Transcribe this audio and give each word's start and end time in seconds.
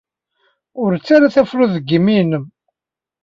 Ur 0.81 0.91
ttarra 0.93 1.29
tafrut 1.35 1.69
deg 1.75 1.85
yimi-nnem. 1.89 2.45